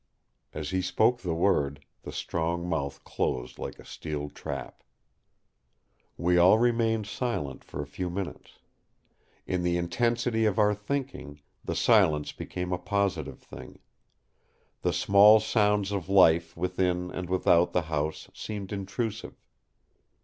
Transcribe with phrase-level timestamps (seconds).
[0.51, 4.81] As he spoke the word, the strong mouth closed like a steel trap.
[6.17, 8.57] We all remained silent for a few minutes.
[9.45, 13.77] In the intensity of our thinking, the silence became a positive thing;
[14.81, 19.35] the small sounds of life within and without the house seemed intrusive.